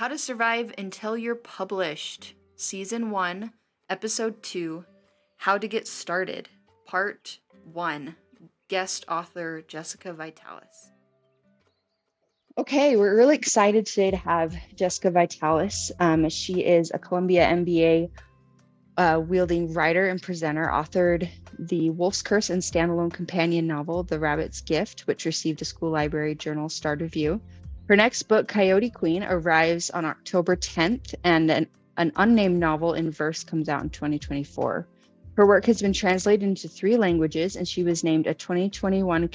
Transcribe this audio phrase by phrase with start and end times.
[0.00, 3.52] How to Survive Until You're Published, Season 1,
[3.90, 4.82] Episode 2
[5.36, 6.48] How to Get Started,
[6.86, 7.38] Part
[7.70, 8.16] 1.
[8.68, 10.92] Guest author Jessica Vitalis.
[12.56, 15.92] Okay, we're really excited today to have Jessica Vitalis.
[16.00, 18.08] Um, she is a Columbia MBA
[18.96, 21.28] uh, wielding writer and presenter, authored
[21.58, 26.36] the Wolf's Curse and standalone companion novel, The Rabbit's Gift, which received a school library
[26.36, 27.38] journal star review.
[27.90, 33.10] Her next book, Coyote Queen, arrives on October 10th, and an, an unnamed novel in
[33.10, 34.86] verse comes out in 2024.
[35.36, 39.28] Her work has been translated into three languages, and she was named a 2021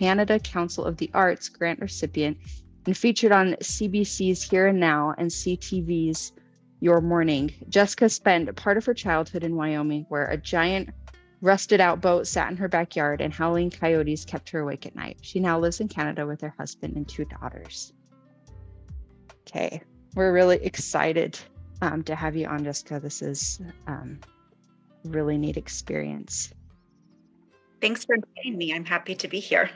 [0.00, 2.38] Canada Council of the Arts grant recipient
[2.86, 6.32] and featured on CBC's Here and Now and CTV's
[6.80, 7.52] Your Morning.
[7.68, 10.88] Jessica spent part of her childhood in Wyoming, where a giant
[11.42, 15.18] rusted out boat sat in her backyard and howling coyotes kept her awake at night.
[15.20, 17.92] She now lives in Canada with her husband and two daughters.
[19.46, 19.82] Okay,
[20.14, 21.38] we're really excited
[21.82, 23.00] um, to have you on, Jessica.
[23.00, 24.20] This is um,
[25.04, 26.52] really neat experience.
[27.80, 28.72] Thanks for inviting me.
[28.72, 29.68] I'm happy to be here.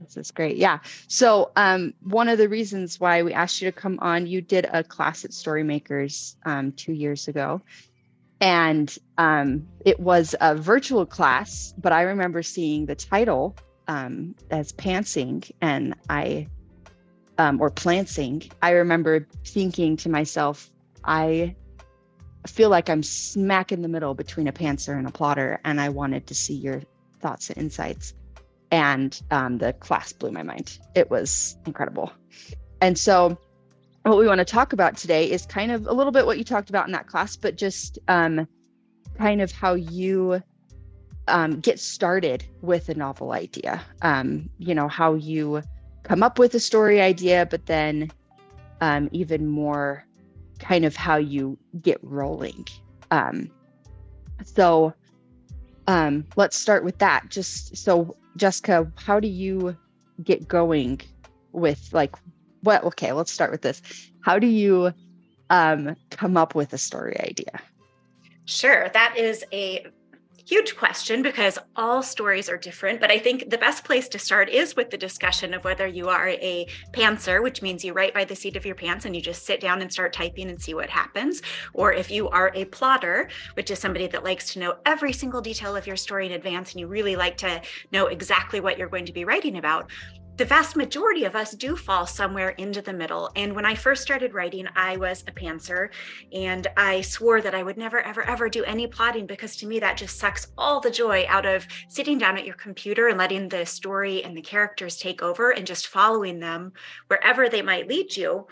[0.00, 0.56] This is great.
[0.56, 0.78] Yeah.
[1.08, 4.66] So, um, one of the reasons why we asked you to come on, you did
[4.72, 7.60] a class at Storymakers um, two years ago,
[8.44, 11.72] and um, it was a virtual class.
[11.78, 13.56] But I remember seeing the title
[13.88, 16.48] um, as Pantsing, and I,
[17.38, 18.52] um, or Plantsing.
[18.60, 20.70] I remember thinking to myself,
[21.02, 21.56] I
[22.46, 25.88] feel like I'm smack in the middle between a pantser and a plotter, and I
[25.88, 26.82] wanted to see your
[27.20, 28.12] thoughts and insights
[28.70, 30.78] and um, the class blew my mind.
[30.94, 32.12] It was incredible.
[32.80, 33.38] And so,
[34.04, 36.44] what we want to talk about today is kind of a little bit what you
[36.44, 38.46] talked about in that class, but just um,
[39.16, 40.42] kind of how you
[41.26, 43.82] um, get started with a novel idea.
[44.02, 45.62] Um, you know, how you
[46.02, 48.10] come up with a story idea, but then
[48.82, 50.04] um, even more
[50.58, 52.66] kind of how you get rolling.
[53.10, 53.50] Um,
[54.44, 54.92] so,
[55.86, 57.30] um, let's start with that.
[57.30, 59.76] Just so Jessica, how do you
[60.22, 61.00] get going
[61.52, 62.16] with like
[62.64, 63.82] what okay, let's start with this.
[64.20, 64.92] How do you
[65.50, 67.60] um come up with a story idea?
[68.46, 69.86] Sure, that is a
[70.46, 73.00] huge question because all stories are different.
[73.00, 76.08] But I think the best place to start is with the discussion of whether you
[76.08, 79.22] are a pantser, which means you write by the seat of your pants and you
[79.22, 81.40] just sit down and start typing and see what happens,
[81.72, 85.40] or if you are a plotter, which is somebody that likes to know every single
[85.40, 88.88] detail of your story in advance and you really like to know exactly what you're
[88.88, 89.90] going to be writing about
[90.36, 93.30] the vast majority of us do fall somewhere into the middle.
[93.36, 95.90] And when I first started writing, I was a pantser
[96.32, 99.78] and I swore that I would never, ever, ever do any plotting because to me
[99.78, 103.48] that just sucks all the joy out of sitting down at your computer and letting
[103.48, 106.72] the story and the characters take over and just following them
[107.06, 108.48] wherever they might lead you.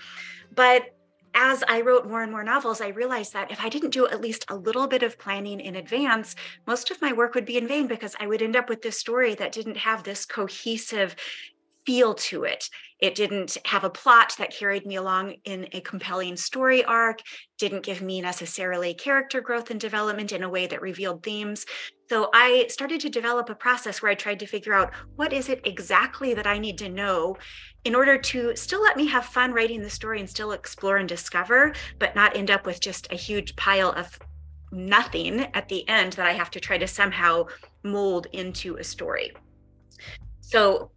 [0.55, 0.95] But
[1.35, 4.21] as I wrote more and more novels, I realized that if I didn't do at
[4.21, 6.35] least a little bit of planning in advance,
[6.67, 8.99] most of my work would be in vain because I would end up with this
[8.99, 11.17] story that didn't have this cohesive
[11.87, 12.69] feel to it.
[13.01, 17.21] It didn't have a plot that carried me along in a compelling story arc,
[17.59, 21.67] didn't give me necessarily character growth and development in a way that revealed themes.
[22.09, 25.49] So I started to develop a process where I tried to figure out what is
[25.49, 27.37] it exactly that I need to know
[27.85, 31.09] in order to still let me have fun writing the story and still explore and
[31.09, 34.17] discover, but not end up with just a huge pile of
[34.71, 37.47] nothing at the end that I have to try to somehow
[37.83, 39.33] mold into a story.
[40.41, 40.91] So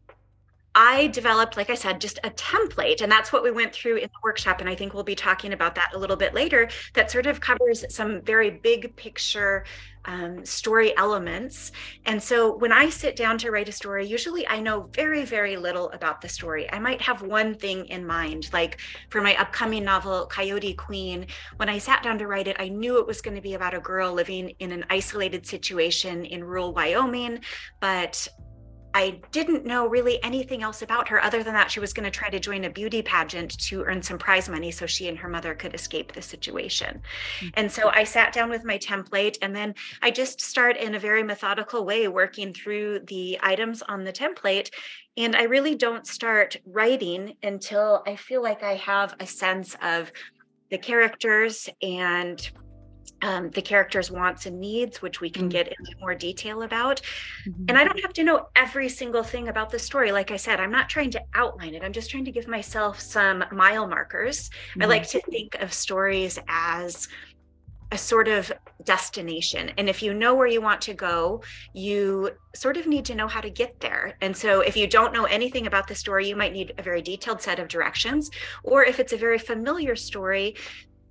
[0.76, 3.02] I developed, like I said, just a template.
[3.02, 4.60] And that's what we went through in the workshop.
[4.60, 6.70] And I think we'll be talking about that a little bit later.
[6.94, 9.66] That sort of covers some very big picture
[10.08, 11.72] um, story elements.
[12.06, 15.58] And so when I sit down to write a story, usually I know very, very
[15.58, 16.72] little about the story.
[16.72, 21.26] I might have one thing in mind, like for my upcoming novel, Coyote Queen.
[21.56, 23.74] When I sat down to write it, I knew it was going to be about
[23.74, 27.40] a girl living in an isolated situation in rural Wyoming,
[27.80, 28.28] but
[28.96, 32.10] I didn't know really anything else about her other than that she was going to
[32.10, 35.28] try to join a beauty pageant to earn some prize money so she and her
[35.28, 37.02] mother could escape the situation.
[37.40, 37.48] Mm-hmm.
[37.56, 41.00] And so I sat down with my template and then I just start in a
[41.00, 44.70] very methodical way working through the items on the template.
[45.18, 50.10] And I really don't start writing until I feel like I have a sense of
[50.72, 52.50] the characters and
[53.26, 55.50] um, the character's wants and needs, which we can mm-hmm.
[55.50, 57.02] get into more detail about.
[57.48, 57.66] Mm-hmm.
[57.70, 60.12] And I don't have to know every single thing about the story.
[60.12, 63.00] Like I said, I'm not trying to outline it, I'm just trying to give myself
[63.00, 64.50] some mile markers.
[64.50, 64.84] Mm-hmm.
[64.84, 67.08] I like to think of stories as
[67.92, 68.52] a sort of
[68.84, 69.72] destination.
[69.78, 71.42] And if you know where you want to go,
[71.74, 74.18] you sort of need to know how to get there.
[74.22, 77.02] And so if you don't know anything about the story, you might need a very
[77.02, 78.30] detailed set of directions.
[78.64, 80.56] Or if it's a very familiar story,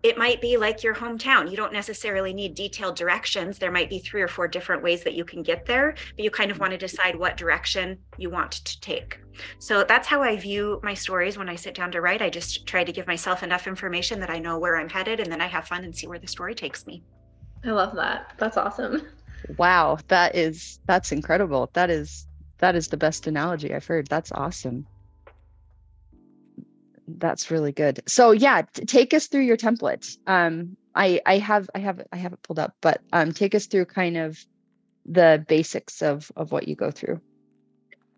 [0.04, 1.50] it might be like your hometown.
[1.50, 3.58] You don't necessarily need detailed directions.
[3.58, 6.30] There might be three or four different ways that you can get there, but you
[6.30, 9.18] kind of want to decide what direction you want to take.
[9.58, 12.20] So that's how I view my stories when I sit down to write.
[12.20, 15.32] I just try to give myself enough information that I know where I'm headed, and
[15.32, 17.02] then I have fun and see where the story takes me.
[17.64, 18.34] I love that.
[18.36, 19.08] That's awesome.
[19.56, 21.70] Wow, that is that's incredible.
[21.72, 22.26] That is
[22.58, 24.06] that is the best analogy I've heard.
[24.08, 24.86] That's awesome
[27.06, 28.02] that's really good.
[28.06, 30.16] So yeah, t- take us through your template.
[30.26, 33.66] Um, I I have I have I have it pulled up, but um, take us
[33.66, 34.38] through kind of
[35.06, 37.20] the basics of of what you go through.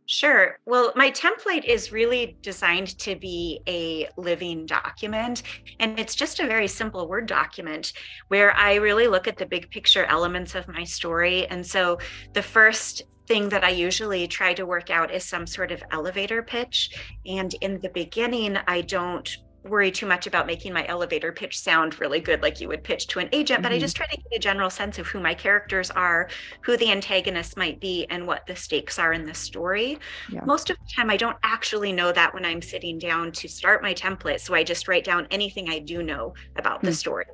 [0.08, 0.60] Sure.
[0.66, 5.42] Well, my template is really designed to be a living document.
[5.80, 7.92] And it's just a very simple Word document
[8.28, 11.48] where I really look at the big picture elements of my story.
[11.48, 11.98] And so
[12.34, 16.42] the first thing that I usually try to work out is some sort of elevator
[16.42, 16.90] pitch.
[17.26, 19.28] And in the beginning, I don't
[19.68, 23.06] worry too much about making my elevator pitch sound really good like you would pitch
[23.08, 23.62] to an agent mm-hmm.
[23.62, 23.80] but i mm-hmm.
[23.80, 26.28] just try to get a general sense of who my characters are
[26.60, 29.98] who the antagonists might be and what the stakes are in the story
[30.30, 30.44] yeah.
[30.44, 33.82] most of the time i don't actually know that when i'm sitting down to start
[33.82, 36.86] my template so i just write down anything i do know about mm-hmm.
[36.86, 37.26] the story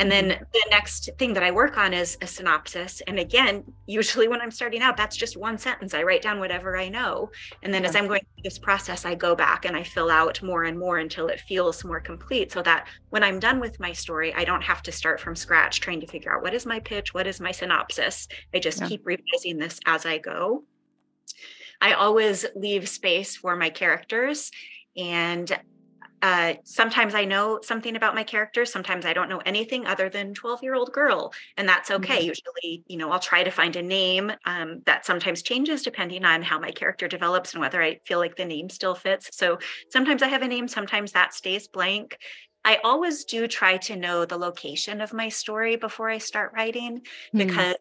[0.00, 0.44] and then mm-hmm.
[0.50, 3.02] the next thing that I work on is a synopsis.
[3.06, 5.92] And again, usually when I'm starting out, that's just one sentence.
[5.92, 7.30] I write down whatever I know.
[7.62, 7.90] And then yeah.
[7.90, 10.78] as I'm going through this process, I go back and I fill out more and
[10.78, 14.44] more until it feels more complete so that when I'm done with my story, I
[14.44, 17.26] don't have to start from scratch trying to figure out what is my pitch, what
[17.26, 18.26] is my synopsis.
[18.54, 18.88] I just yeah.
[18.88, 20.64] keep revising this as I go.
[21.82, 24.50] I always leave space for my characters
[24.96, 25.60] and
[26.22, 28.64] uh, sometimes I know something about my character.
[28.64, 31.32] Sometimes I don't know anything other than 12 year old girl.
[31.56, 32.18] And that's okay.
[32.18, 32.26] Mm-hmm.
[32.26, 36.42] Usually, you know, I'll try to find a name um, that sometimes changes depending on
[36.42, 39.30] how my character develops and whether I feel like the name still fits.
[39.32, 39.58] So
[39.90, 42.18] sometimes I have a name, sometimes that stays blank.
[42.64, 46.98] I always do try to know the location of my story before I start writing
[46.98, 47.38] mm-hmm.
[47.38, 47.76] because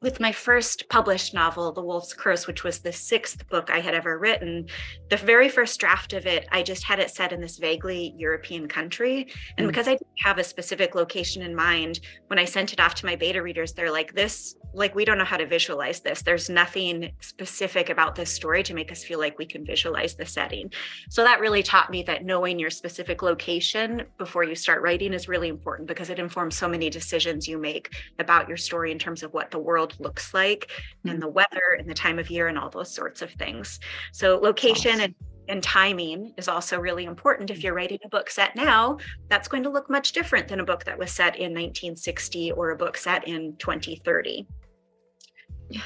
[0.00, 3.94] with my first published novel, The Wolf's Curse, which was the sixth book I had
[3.94, 4.66] ever written,
[5.10, 8.68] the very first draft of it, I just had it set in this vaguely European
[8.68, 9.28] country.
[9.58, 9.70] And mm.
[9.70, 13.06] because I didn't have a specific location in mind, when I sent it off to
[13.06, 16.48] my beta readers, they're like, this like we don't know how to visualize this there's
[16.48, 20.70] nothing specific about this story to make us feel like we can visualize the setting
[21.10, 25.28] so that really taught me that knowing your specific location before you start writing is
[25.28, 29.22] really important because it informs so many decisions you make about your story in terms
[29.22, 31.10] of what the world looks like mm-hmm.
[31.10, 33.80] and the weather and the time of year and all those sorts of things
[34.12, 35.04] so location awesome.
[35.04, 35.14] and
[35.48, 37.50] and timing is also really important.
[37.50, 38.98] If you're writing a book set now,
[39.28, 42.70] that's going to look much different than a book that was set in 1960 or
[42.70, 44.46] a book set in 2030.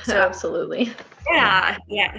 [0.02, 0.92] So, absolutely.
[1.30, 2.18] Yeah, yeah.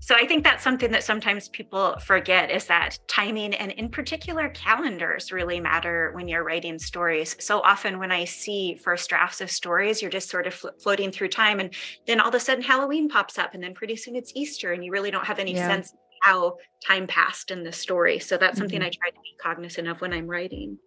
[0.00, 4.48] So I think that's something that sometimes people forget is that timing and in particular
[4.50, 7.36] calendars really matter when you're writing stories.
[7.40, 11.28] So often when I see first drafts of stories, you're just sort of floating through
[11.28, 11.74] time and
[12.06, 14.84] then all of a sudden Halloween pops up and then pretty soon it's Easter and
[14.84, 15.66] you really don't have any yeah.
[15.66, 18.18] sense how time passed in the story.
[18.18, 18.86] So that's something mm-hmm.
[18.86, 20.78] I try to be cognizant of when I'm writing.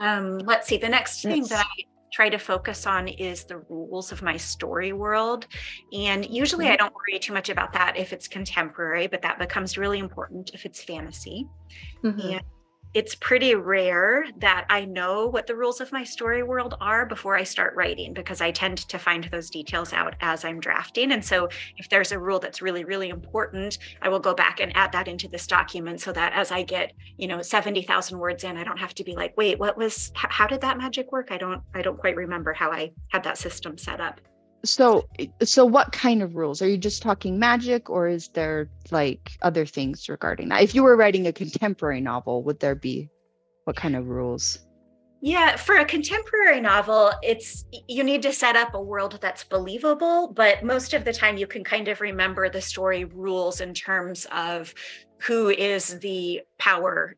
[0.00, 1.84] Um, let's see, the next thing that I
[2.14, 5.48] try to focus on is the rules of my story world.
[5.92, 6.84] And usually I mm-hmm.
[6.84, 10.64] don't worry too much about that if it's contemporary, but that becomes really important if
[10.64, 11.48] it's fantasy.
[12.04, 12.20] Mm-hmm.
[12.20, 12.40] And
[12.94, 17.36] it's pretty rare that I know what the rules of my story world are before
[17.36, 21.10] I start writing because I tend to find those details out as I'm drafting.
[21.10, 24.74] And so if there's a rule that's really, really important, I will go back and
[24.76, 28.56] add that into this document so that as I get, you know, 70,000 words in,
[28.56, 31.28] I don't have to be like, wait, what was, how did that magic work?
[31.32, 34.20] I don't, I don't quite remember how I had that system set up
[34.64, 36.62] so eh, so what kind of rules?
[36.62, 40.62] Are you just talking magic or is there like other things regarding that?
[40.62, 43.08] If you were writing a contemporary novel would there be
[43.64, 44.58] what kind of rules?
[45.20, 50.30] Yeah, for a contemporary novel, it's you need to set up a world that's believable,
[50.36, 54.26] but most of the time you can kind of remember the story rules in terms
[54.30, 54.74] of
[55.20, 57.16] who is the power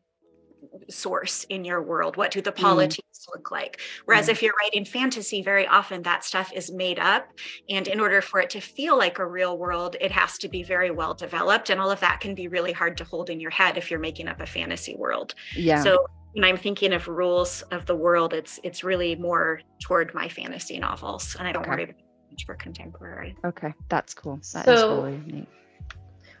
[0.89, 2.17] source in your world?
[2.17, 2.61] What do the mm.
[2.61, 3.35] politics mm.
[3.35, 3.79] look like?
[4.05, 4.31] Whereas mm.
[4.31, 7.27] if you're writing fantasy, very often that stuff is made up.
[7.69, 10.63] And in order for it to feel like a real world, it has to be
[10.63, 11.69] very well developed.
[11.69, 13.99] And all of that can be really hard to hold in your head if you're
[13.99, 15.35] making up a fantasy world.
[15.55, 15.83] Yeah.
[15.83, 20.29] So when I'm thinking of rules of the world, it's it's really more toward my
[20.29, 21.35] fantasy novels.
[21.39, 21.71] And I don't okay.
[21.71, 21.95] worry about
[22.31, 23.35] much for contemporary.
[23.45, 23.73] Okay.
[23.89, 24.39] That's cool.
[24.53, 25.47] That so, is really neat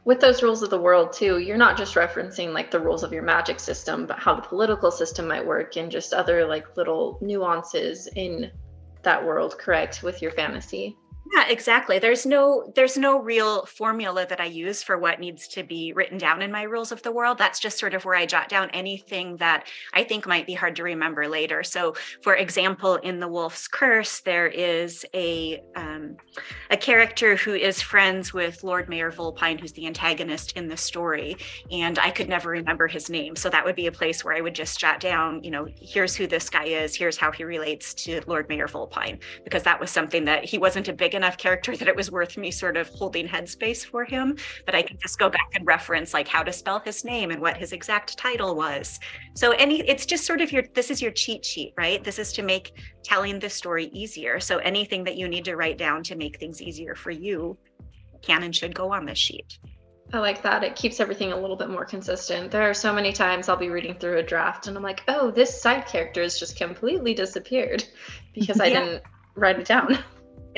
[0.07, 3.11] with those rules of the world too, you're not just referencing like the rules of
[3.11, 7.17] your magic system, but how the political system might work and just other like little
[7.19, 8.49] nuances in
[9.03, 10.95] that world, correct, with your fantasy.
[11.33, 11.97] Yeah, exactly.
[11.99, 16.17] There's no there's no real formula that I use for what needs to be written
[16.17, 17.37] down in my rules of the world.
[17.37, 20.75] That's just sort of where I jot down anything that I think might be hard
[20.77, 21.63] to remember later.
[21.63, 26.17] So, for example, in The Wolf's Curse, there is a um,
[26.69, 31.35] a character who is friends with Lord Mayor volpine who's the antagonist in the story,
[31.71, 33.35] and I could never remember his name.
[33.35, 36.15] So that would be a place where I would just jot down, you know, here's
[36.15, 39.89] who this guy is, here's how he relates to Lord Mayor volpine because that was
[39.91, 42.87] something that he wasn't a big enough character that it was worth me sort of
[42.87, 44.37] holding headspace for him.
[44.65, 47.41] But I can just go back and reference like how to spell his name and
[47.41, 48.99] what his exact title was.
[49.35, 52.01] So any it's just sort of your this is your cheat sheet, right?
[52.01, 52.71] This is to make
[53.03, 54.39] telling the story easier.
[54.39, 57.57] So anything that you need to write down to make things easier for you
[58.21, 59.59] can and should go on this sheet.
[60.13, 60.63] I like that.
[60.63, 62.49] It keeps everything a little bit more consistent.
[62.49, 65.31] There are so many times I'll be reading through a draft and I'm like, oh,
[65.31, 67.83] this side character has just completely disappeared
[68.33, 68.79] because I yeah.
[68.79, 69.03] didn't
[69.35, 69.99] write it down.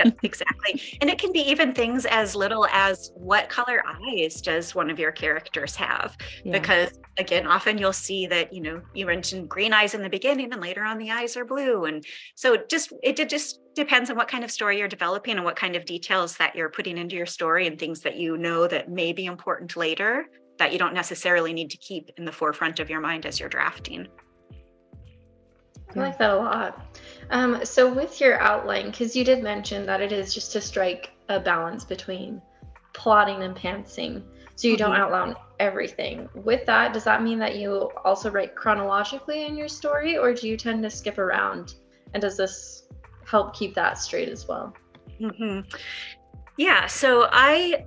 [0.06, 0.82] Yeah, exactly.
[1.02, 5.00] And it can be even things as little as what color eyes does one of
[5.00, 6.16] your characters have?
[6.44, 6.52] Yeah.
[6.54, 10.52] Because again, often you'll see that, you know, you mentioned green eyes in the beginning
[10.52, 11.86] and later on the eyes are blue.
[11.86, 15.46] And so it just it just depends on what kind of story you're developing and
[15.46, 18.68] what kind of details that you're putting into your story and things that you know
[18.68, 20.26] that may be important later
[20.58, 23.50] that you don't necessarily need to keep in the forefront of your mind as you're
[23.50, 24.08] drafting.
[25.96, 26.89] I like that a lot.
[27.32, 31.12] Um, so with your outline, because you did mention that it is just to strike
[31.30, 32.42] a balance between
[32.94, 34.24] plotting and pantsing,
[34.56, 34.92] so you mm-hmm.
[34.92, 36.28] don't outline everything.
[36.34, 40.48] With that, does that mean that you also write chronologically in your story, or do
[40.48, 41.76] you tend to skip around?
[42.14, 42.88] And does this
[43.26, 44.74] help keep that straight as well?
[45.22, 45.70] Mm-hmm.
[46.58, 46.88] Yeah.
[46.88, 47.86] So I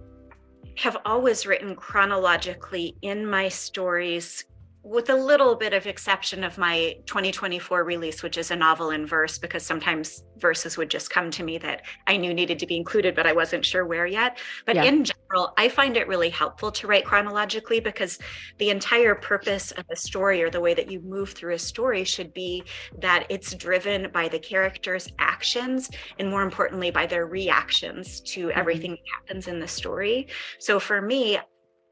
[0.76, 4.44] have always written chronologically in my stories
[4.84, 9.06] with a little bit of exception of my 2024 release, which is a novel in
[9.06, 12.76] verse, because sometimes verses would just come to me that I knew needed to be
[12.76, 14.38] included, but I wasn't sure where yet.
[14.66, 14.84] But yeah.
[14.84, 18.18] in general, I find it really helpful to write chronologically because
[18.58, 22.02] the entire purpose of a story or the way that you move through a story
[22.02, 22.64] should be
[22.98, 28.58] that it's driven by the characters' actions and more importantly, by their reactions to mm-hmm.
[28.58, 30.26] everything that happens in the story.
[30.58, 31.38] So for me,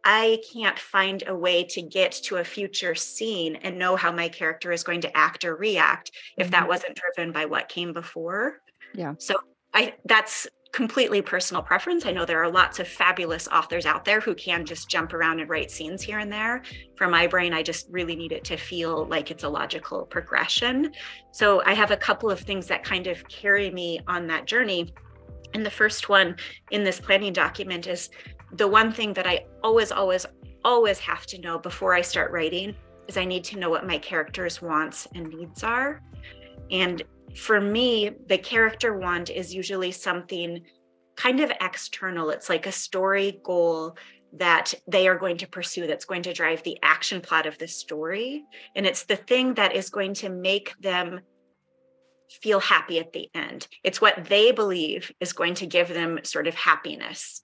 [0.04, 4.28] I can't find a way to get to a future scene and know how my
[4.28, 6.52] character is going to act or react if mm-hmm.
[6.52, 8.58] that wasn't driven by what came before.
[8.94, 9.14] Yeah.
[9.18, 9.36] So
[9.74, 12.06] I that's completely personal preference.
[12.06, 15.40] I know there are lots of fabulous authors out there who can just jump around
[15.40, 16.62] and write scenes here and there.
[16.96, 20.92] For my brain, I just really need it to feel like it's a logical progression.
[21.32, 24.94] So I have a couple of things that kind of carry me on that journey.
[25.54, 26.36] And the first one
[26.70, 28.10] in this planning document is
[28.52, 30.26] the one thing that I always, always,
[30.64, 32.74] always have to know before I start writing
[33.08, 36.02] is I need to know what my character's wants and needs are.
[36.70, 37.02] And
[37.36, 40.62] for me, the character want is usually something
[41.16, 42.30] kind of external.
[42.30, 43.96] It's like a story goal
[44.32, 47.68] that they are going to pursue that's going to drive the action plot of the
[47.68, 48.44] story.
[48.76, 51.20] And it's the thing that is going to make them
[52.30, 53.66] feel happy at the end.
[53.82, 57.40] It's what they believe is going to give them sort of happiness.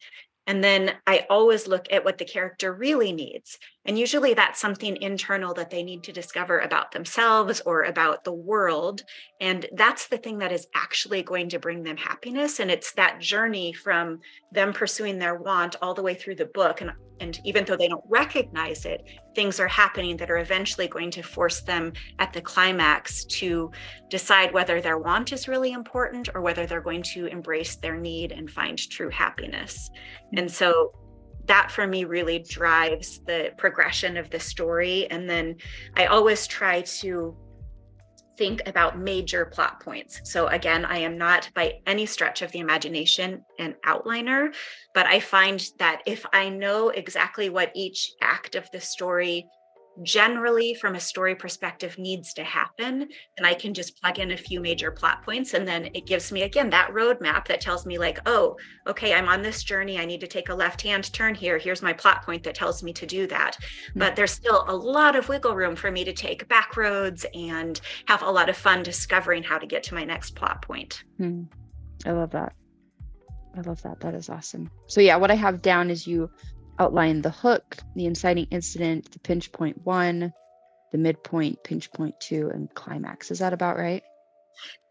[0.46, 3.58] And then I always look at what the character really needs.
[3.84, 8.32] And usually that's something internal that they need to discover about themselves or about the
[8.32, 9.02] world.
[9.40, 12.60] And that's the thing that is actually going to bring them happiness.
[12.60, 14.20] And it's that journey from
[14.52, 16.80] them pursuing their want all the way through the book.
[16.80, 19.02] And, and even though they don't recognize it,
[19.36, 23.70] things are happening that are eventually going to force them at the climax to
[24.08, 28.32] decide whether their want is really important or whether they're going to embrace their need
[28.32, 29.90] and find true happiness.
[29.90, 30.38] Mm-hmm.
[30.38, 30.92] And so
[31.44, 35.06] that for me really drives the progression of the story.
[35.10, 35.56] And then
[35.96, 37.36] I always try to
[38.36, 40.20] think about major plot points.
[40.24, 44.54] So, again, I am not by any stretch of the imagination an outliner,
[44.94, 49.46] but I find that if I know exactly what each act of the story
[50.02, 54.36] generally from a story perspective needs to happen and i can just plug in a
[54.36, 57.98] few major plot points and then it gives me again that roadmap that tells me
[57.98, 61.34] like oh okay i'm on this journey i need to take a left hand turn
[61.34, 63.56] here here's my plot point that tells me to do that.
[63.56, 64.00] Mm-hmm.
[64.00, 67.80] but there's still a lot of wiggle room for me to take back roads and
[68.06, 71.04] have a lot of fun discovering how to get to my next plot point.
[71.20, 72.08] Mm-hmm.
[72.08, 72.52] i love that.
[73.56, 74.00] I love that.
[74.00, 74.70] That is awesome.
[74.86, 76.30] So yeah what i have down is you
[76.78, 80.32] outline the hook, the inciting incident, the pinch point one,
[80.92, 83.30] the midpoint, pinch point two, and climax.
[83.30, 84.02] Is that about right?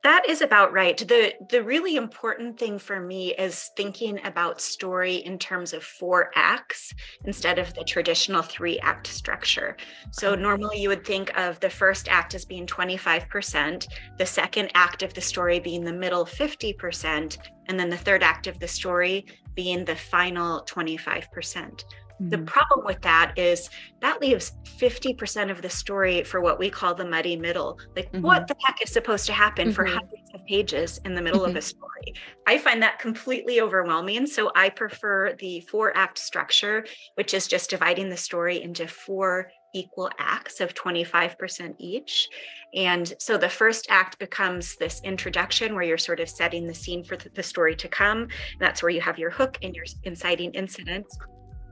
[0.04, 0.96] That is about right.
[0.96, 6.30] The the really important thing for me is thinking about story in terms of four
[6.36, 9.76] acts instead of the traditional three act structure.
[10.12, 13.88] So normally you would think of the first act as being 25%,
[14.20, 17.38] the second act of the story being the middle 50%,
[17.68, 21.84] and then the third act of the story being the final 25%.
[22.20, 22.46] The mm-hmm.
[22.46, 23.70] problem with that is
[24.00, 27.78] that leaves 50% of the story for what we call the muddy middle.
[27.96, 28.22] Like, mm-hmm.
[28.22, 29.76] what the heck is supposed to happen mm-hmm.
[29.76, 31.62] for hundreds of pages in the middle of a mm-hmm.
[31.62, 32.14] story?
[32.48, 34.28] I find that completely overwhelming.
[34.28, 36.86] So I prefer the four act structure,
[37.16, 42.30] which is just dividing the story into four equal acts of 25% each.
[42.74, 47.04] And so the first act becomes this introduction where you're sort of setting the scene
[47.04, 48.30] for the story to come.
[48.60, 51.18] That's where you have your hook and your inciting incidents.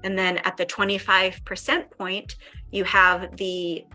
[0.03, 2.35] And then at the 25% point,
[2.71, 3.85] you have the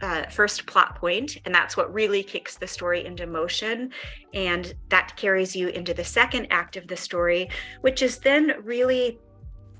[0.00, 3.90] uh, first plot point, and that's what really kicks the story into motion.
[4.34, 7.48] And that carries you into the second act of the story,
[7.80, 9.18] which is then really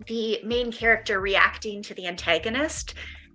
[0.06, 2.94] the main character reacting to the antagonist.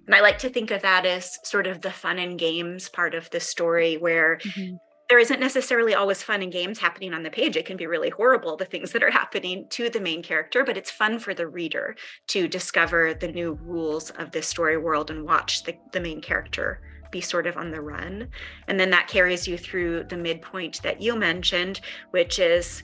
[0.09, 3.13] And I like to think of that as sort of the fun and games part
[3.13, 4.77] of the story where mm-hmm
[5.09, 7.57] there isn't necessarily always fun and games happening on the page.
[7.57, 10.77] It can be really horrible, the things that are happening to the main character, but
[10.77, 11.95] it's fun for the reader
[12.27, 16.79] to discover the new rules of this story world and watch the, the main character
[17.09, 18.29] be sort of on the run.
[18.67, 22.83] And then that carries you through the midpoint that you mentioned, which is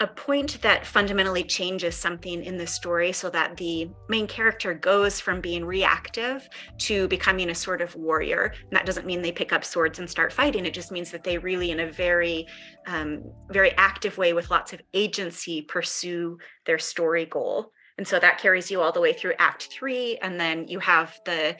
[0.00, 5.18] a point that fundamentally changes something in the story so that the main character goes
[5.18, 8.52] from being reactive to becoming a sort of warrior.
[8.62, 10.64] And that doesn't mean they pick up swords and start fighting.
[10.64, 12.46] It just means that they really, in a very,
[12.86, 17.72] um, very active way with lots of agency, pursue their story goal.
[17.96, 20.16] And so that carries you all the way through Act Three.
[20.18, 21.56] And then you have the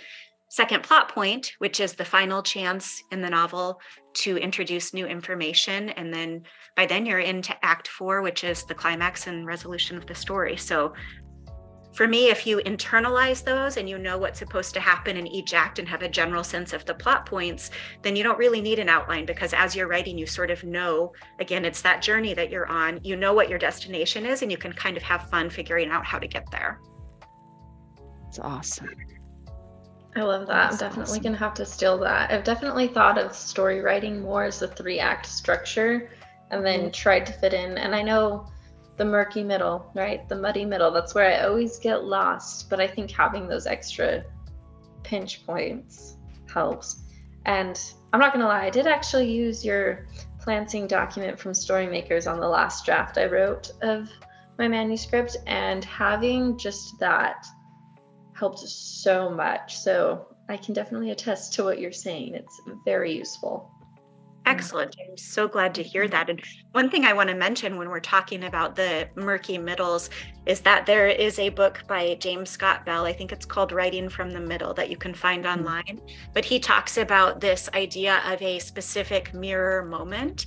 [0.49, 3.81] second plot point, which is the final chance in the novel
[4.15, 5.91] to introduce new information.
[5.91, 6.43] And then
[6.75, 10.57] by then you're into act four, which is the climax and resolution of the story.
[10.57, 10.95] So
[11.93, 15.53] for me, if you internalize those and you know what's supposed to happen in each
[15.53, 17.71] act and have a general sense of the plot points,
[18.03, 21.13] then you don't really need an outline because as you're writing, you sort of know
[21.41, 23.01] again, it's that journey that you're on.
[23.03, 26.07] You know what your destination is, and you can kind of have fun figuring out
[26.07, 26.81] how to get there.
[28.29, 28.89] It's awesome.
[30.19, 30.73] I love that.
[30.73, 31.23] I'm definitely awesome.
[31.23, 32.33] gonna have to steal that.
[32.33, 36.11] I've definitely thought of story writing more as a three act structure
[36.51, 36.91] and then mm-hmm.
[36.91, 37.79] tried to fit in.
[37.79, 38.47] And I know
[38.97, 40.29] the murky middle, right?
[40.29, 42.69] The muddy middle, that's where I always get lost.
[42.69, 44.25] But I think having those extra
[45.05, 46.17] pinch points
[46.53, 47.05] helps.
[47.47, 47.81] And
[48.13, 50.07] I'm not gonna lie, I did actually use your
[50.41, 54.11] planting document from Storymakers on the last draft I wrote of
[54.59, 57.47] my manuscript, and having just that
[58.39, 59.77] helped so much.
[59.77, 62.35] So I can definitely attest to what you're saying.
[62.35, 63.71] It's very useful.
[64.47, 64.97] Excellent.
[64.99, 66.31] I'm so glad to hear that.
[66.31, 66.41] And
[66.73, 70.09] one thing I want to mention when we're talking about the murky middles
[70.47, 73.05] is that there is a book by James Scott Bell.
[73.05, 75.59] I think it's called Writing from the Middle that you can find mm-hmm.
[75.59, 76.01] online.
[76.33, 80.47] But he talks about this idea of a specific mirror moment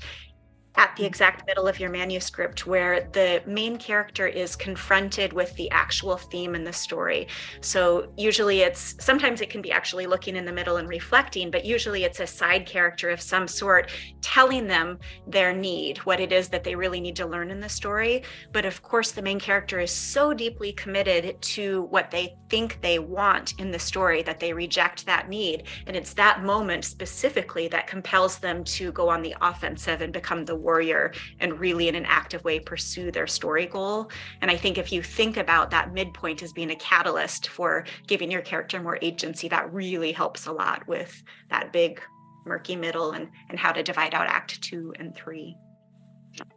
[0.76, 5.70] at the exact middle of your manuscript where the main character is confronted with the
[5.72, 7.28] actual theme in the story.
[7.60, 11.66] So usually it's sometimes it can be actually looking in the middle and reflecting, but
[11.66, 16.48] usually it's a side character of some sort telling them their need, what it is
[16.50, 18.24] that they really need to learn in the story.
[18.54, 23.00] But of course, the main character is so deeply committed to what they think they
[23.00, 25.64] want in the story that they reject that need.
[25.88, 30.46] And it's that moment specifically that compels them to go on the offensive and become
[30.46, 34.10] the warrior and really in an active way pursue their story goal.
[34.41, 38.32] And I think if you think about that midpoint as being a catalyst for giving
[38.32, 42.02] your character more agency, that really helps a lot with that big
[42.45, 45.56] murky middle and and how to divide out act 2 and 3.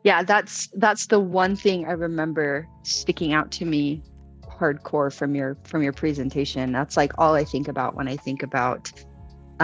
[0.03, 4.03] Yeah, that's that's the one thing I remember sticking out to me
[4.47, 6.73] hardcore from your from your presentation.
[6.73, 8.93] That's like all I think about when I think about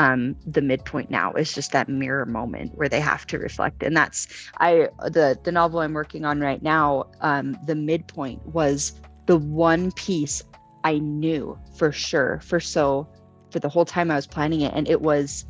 [0.00, 3.82] um the midpoint now is just that mirror moment where they have to reflect.
[3.82, 4.26] And that's
[4.58, 8.92] i the the novel i'm working on right now um the midpoint was
[9.26, 10.42] the one piece
[10.84, 13.06] i knew for sure for so
[13.50, 14.72] for the whole time i was planning it.
[14.74, 15.44] And it was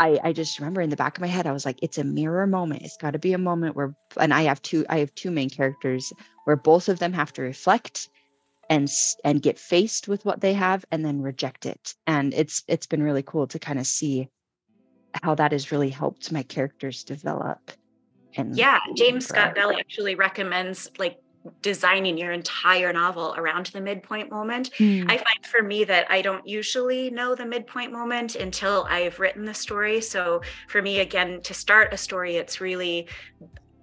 [0.00, 2.04] I, I just remember in the back of my head, I was like, it's a
[2.04, 2.82] mirror moment.
[2.82, 5.48] It's got to be a moment where, and I have two, I have two main
[5.48, 6.12] characters
[6.44, 8.08] where both of them have to reflect
[8.70, 8.90] and
[9.24, 13.02] and get faced with what they have and then reject it and it's it's been
[13.02, 14.28] really cool to kind of see
[15.22, 17.72] how that has really helped my characters develop
[18.36, 21.18] and yeah james scott bell actually recommends like
[21.62, 24.70] designing your entire novel around the midpoint moment.
[24.78, 25.04] Hmm.
[25.08, 29.44] I find for me that I don't usually know the midpoint moment until I've written
[29.44, 30.00] the story.
[30.00, 33.08] So for me, again, to start a story, it's really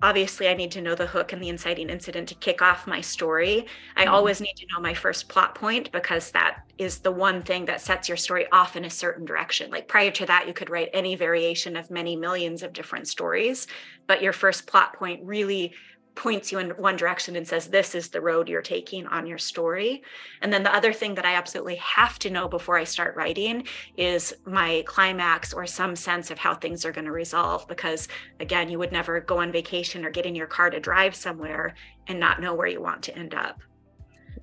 [0.02, 3.02] obviously I need to know the hook and the inciting incident to kick off my
[3.02, 3.68] story.
[3.96, 4.08] I Mhm.
[4.08, 7.82] always need to know my first plot point because that is the one thing that
[7.82, 9.70] sets your story off in a certain direction.
[9.72, 13.68] Like prior to that, you could write any variation of many millions of different stories,
[14.08, 15.74] but your first plot point really
[16.16, 19.38] points you in one direction and says this is the road you're taking on your
[19.38, 20.04] story.
[20.42, 23.66] And then the other thing that i absolutely have to know before i start writing
[23.98, 28.08] is my climax or some sense of how things are going to resolve because
[28.40, 31.76] again you would never go on vacation or get in your car to drive somewhere
[32.08, 33.62] and not know where you want to end up.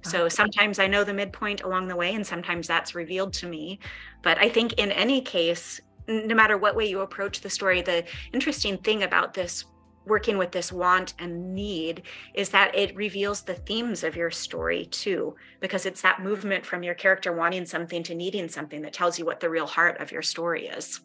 [0.02, 0.31] So uh-huh.
[0.31, 3.78] sometimes i know the midpoint along the way and sometimes that's revealed to me.
[4.22, 8.04] But i think in any case no matter what way you approach the story the
[8.33, 9.66] interesting thing about this
[10.09, 12.03] working with this want and need
[12.35, 16.83] is that it reveals the themes of your story too because it's that movement from
[16.83, 20.12] your character wanting something to needing something that tells you what the real heart of
[20.12, 21.01] your story is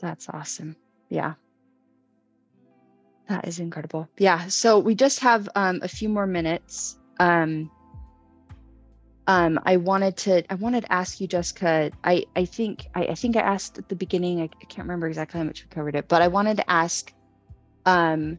[0.00, 0.76] That's awesome.
[1.08, 1.34] Yeah.
[3.28, 4.08] That is incredible.
[4.18, 4.48] Yeah.
[4.48, 6.98] So we just have um, a few more minutes.
[7.20, 7.70] Um,
[9.26, 11.92] um, I wanted to I wanted to ask you, Jessica.
[12.02, 14.40] I I think I, I think I asked at the beginning.
[14.40, 17.12] I, I can't remember exactly how much we covered it, but I wanted to ask
[17.86, 18.38] um,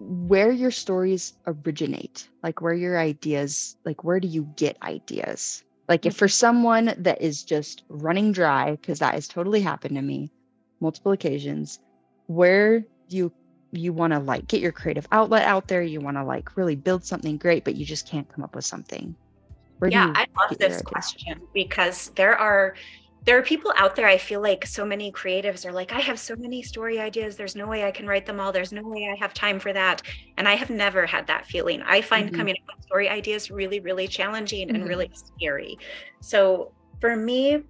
[0.00, 5.62] where your stories originate, like where your ideas, like where do you get ideas?
[5.88, 10.02] Like if for someone that is just running dry, because that has totally happened to
[10.02, 10.30] me
[10.80, 11.78] multiple occasions,
[12.26, 13.32] where do you
[13.72, 16.76] you want to like get your creative outlet out there, you want to like really
[16.76, 19.14] build something great, but you just can't come up with something.
[19.78, 22.74] Where yeah i love this question because there are
[23.26, 26.18] there are people out there i feel like so many creatives are like i have
[26.18, 27.36] so many story ideas.
[27.36, 28.52] There's no way i can write them all.
[28.52, 30.02] There's no way i have time for that.
[30.38, 31.82] And i have never had that feeling.
[31.82, 32.36] I find Mhm.
[32.36, 34.88] coming up with story ideas really really challenging and Mhm.
[34.88, 35.76] really scary.
[36.20, 37.62] So for me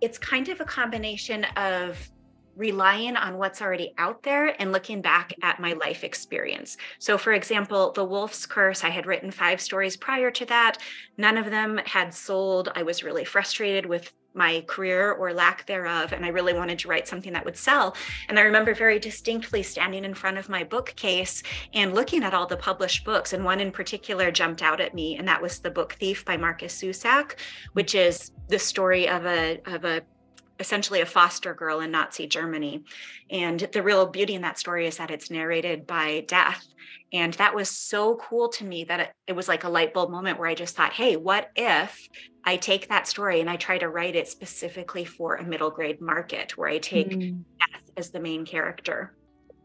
[0.00, 2.08] it's kind of a combination of
[2.58, 6.76] relying on what's already out there and looking back at my life experience.
[6.98, 10.78] So, for example, The Wolf's Curse, I had written five stories prior to that.
[11.16, 12.70] None of them had sold.
[12.74, 16.88] I was really frustrated with my career or lack thereof, and I really wanted to
[16.88, 17.96] write something that would sell.
[18.28, 21.42] And I remember very distinctly standing in front of my bookcase
[21.74, 23.32] and looking at all the published books.
[23.32, 26.36] And one in particular jumped out at me, and that was The Book Thief by
[26.36, 27.36] Markus Zusak,
[27.72, 30.02] which is the story of a, of a
[30.58, 32.84] essentially a foster girl in Nazi Germany.
[33.30, 36.64] And the real beauty in that story is that it's narrated by death.
[37.12, 40.10] And that was so cool to me that it, it was like a light bulb
[40.10, 41.98] moment where I just thought, hey, what if
[42.44, 46.00] I take that story and I try to write it specifically for a middle grade
[46.00, 49.14] market where I take Mm, death as the main character?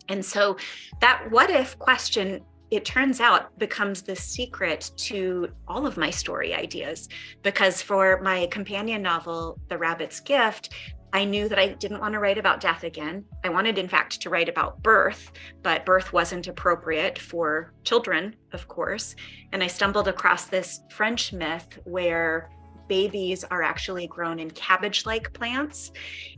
[0.09, 0.57] And so
[1.01, 2.41] that what if question
[2.75, 7.09] it turns out becomes the secret to all of my story ideas.
[7.41, 10.73] Because for my companion novel the rabbit's gift
[11.13, 13.23] i knew that i didn't want to write about death again.
[13.43, 15.31] I wanted in fact to write about birth
[15.61, 19.15] but birth wasn't appropriate for children of course.
[19.51, 22.49] And i stumbled across this french myth where
[22.87, 25.91] babies are actually grown in cabbage like plants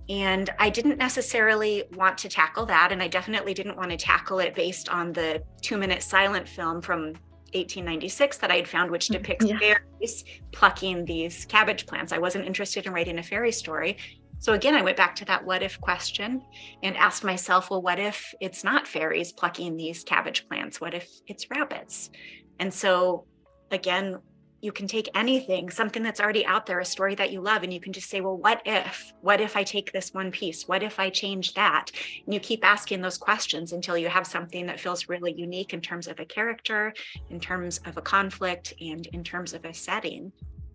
[0.09, 2.91] and I didn't necessarily want to tackle that.
[2.91, 6.81] And I definitely didn't want to tackle it based on the two minute silent film
[6.81, 7.13] from
[7.53, 9.57] 1896 that I had found, which mm, depicts Yeah.
[9.57, 12.11] fairies plucking these cabbage plants.
[12.11, 13.97] I wasn't interested in writing a fairy story.
[14.39, 16.43] So again, I went back to that what if question
[16.83, 20.79] and asked myself, well, what if it's not fairies plucking these cabbage plants?
[20.81, 22.11] What if it's rabbits?
[22.59, 23.25] And so
[23.71, 24.19] again,
[24.65, 27.71] you can take anything, something that's already out there, a story that you love, and
[27.71, 29.13] you can just say, well, what if?
[29.21, 30.67] What if I take this one piece?
[30.67, 31.91] What if I change that?
[32.25, 35.81] And you keep asking those questions until you have something that feels really unique in
[35.81, 36.91] terms of a character,
[37.29, 40.31] in terms of a conflict, and in terms of a setting.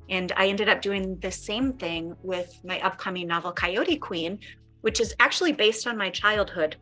[0.08, 4.38] And I ended up doing the same thing with my upcoming novel, Coyote Queen,
[4.82, 6.76] which is actually based on my childhood.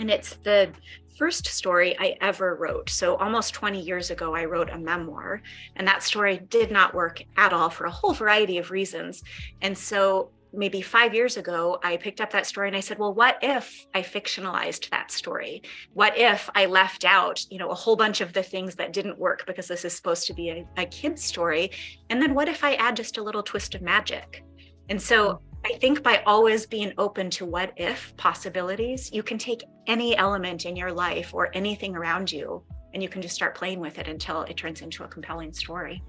[0.00, 0.72] And it's the
[1.20, 2.88] first story I ever wrote.
[2.88, 5.42] So almost 20 years ago, I wrote a memoir,
[5.76, 9.22] and that story did not work at all for a whole variety of reasons.
[9.60, 13.12] And so maybe five years ago, I picked up that story and I said, well,
[13.12, 15.60] what if I fictionalized that story?
[15.92, 19.18] What if I left out, you know, a whole bunch of the things that didn't
[19.18, 21.70] work because this is supposed to be a, a kid's story?
[22.08, 24.42] And then what if I add just a little twist of magic?
[24.88, 25.38] And so mm.
[25.64, 30.64] I think by always being open to what if possibilities, you can take any element
[30.64, 34.08] in your life or anything around you and you can just start playing with it
[34.08, 36.02] until it turns into a compelling story.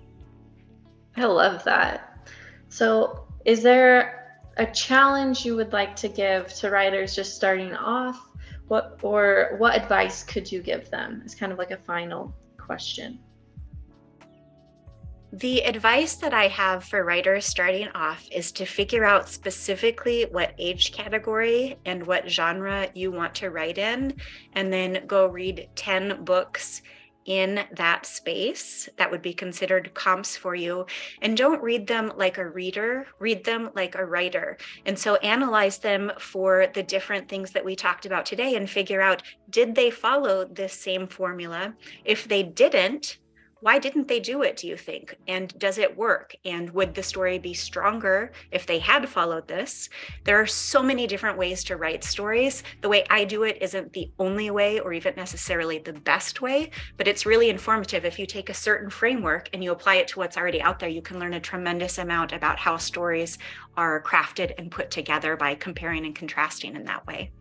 [1.16, 2.30] I love that.
[2.70, 8.30] So, is there a challenge you would like to give to writers just starting off
[8.68, 11.22] what or what advice could you give them?
[11.26, 13.20] It's kind of like a final question.
[15.34, 20.54] The advice that I have for writers starting off is to figure out specifically what
[20.58, 24.14] age category and what genre you want to write in,
[24.54, 26.82] and then go read 10 books
[27.26, 30.86] in that space that would be considered comps for you.
[31.22, 34.58] And don't read them like a reader, read them like a writer.
[34.86, 39.02] And so analyze them for the different things that we talked about today and figure
[39.02, 41.74] out did they follow this same formula?
[42.04, 43.20] If they didn't,
[43.62, 45.16] why didn't they do it do you think?
[45.28, 46.36] And does it work?
[46.46, 49.88] And would the story be stronger if they had followed this?
[50.24, 52.64] There are so many different ways to write stories.
[52.82, 56.72] The way i do it isn't the only way or even necessarily the best way
[56.98, 58.04] but it's really informative.
[58.04, 60.90] If you take a certain framework and you apply it to what's already out there
[60.90, 63.38] you can learn a tremendous amount about how stories
[63.78, 67.32] are crafted and put together by comparing and contrasting in that way.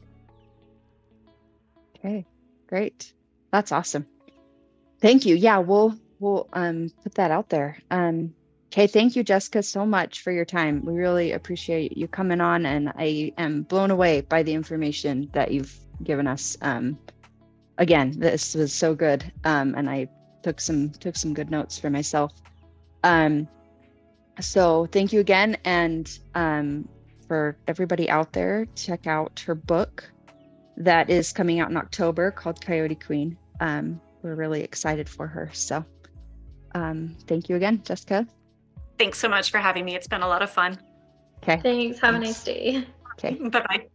[1.96, 2.26] Okay
[2.66, 3.14] great.
[3.50, 4.06] That's awesome.
[5.00, 5.34] Thank you.
[5.34, 7.78] Yeah we'll we'll um, put that out there.
[7.90, 8.34] Um,
[8.68, 10.84] okay, thank you, Jessica, so much for your time.
[10.84, 15.50] We really appreciate you coming on, and I am blown away by the information that
[15.50, 16.56] you've given us.
[16.62, 16.98] Um,
[17.78, 20.08] again, this was so good, um, and I
[20.42, 22.32] took some took some good notes for myself.
[23.02, 23.48] Um,
[24.40, 26.88] so thank you again, and um,
[27.26, 30.10] for everybody out there, check out her book
[30.76, 33.36] that is coming out in October called Coyote Queen.
[33.60, 35.50] Um, we're really excited for her.
[35.52, 35.84] So
[36.74, 38.26] um, thank you again, Jessica.
[38.98, 39.94] Thanks so much for having me.
[39.94, 40.78] It's been a lot of fun.
[41.42, 41.58] Okay.
[41.62, 42.00] Thanks.
[42.00, 42.24] Have Thanks.
[42.24, 42.86] a nice day.
[43.12, 43.34] Okay.
[43.48, 43.86] Bye bye.